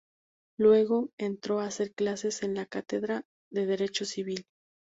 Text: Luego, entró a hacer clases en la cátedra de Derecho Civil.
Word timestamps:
Luego, 0.57 1.11
entró 1.19 1.59
a 1.59 1.65
hacer 1.65 1.93
clases 1.93 2.41
en 2.41 2.55
la 2.55 2.65
cátedra 2.65 3.23
de 3.51 3.67
Derecho 3.67 4.03
Civil. 4.03 4.47